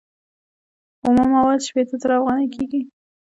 [1.05, 2.81] اومه مواد شپیته زره افغانۍ کېږي